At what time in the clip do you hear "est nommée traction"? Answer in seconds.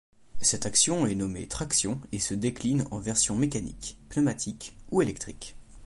1.05-2.01